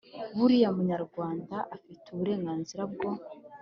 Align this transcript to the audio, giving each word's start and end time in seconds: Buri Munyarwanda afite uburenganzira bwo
Buri 0.37 0.57
Munyarwanda 0.75 1.55
afite 1.75 2.05
uburenganzira 2.13 2.81
bwo 2.91 3.09